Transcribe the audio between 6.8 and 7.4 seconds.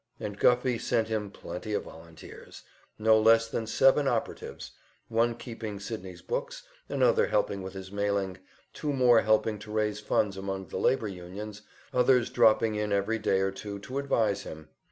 another